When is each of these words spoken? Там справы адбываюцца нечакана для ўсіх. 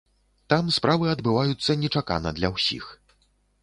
Там 0.53 0.71
справы 0.77 1.05
адбываюцца 1.13 1.79
нечакана 1.85 2.37
для 2.41 2.55
ўсіх. 2.59 2.93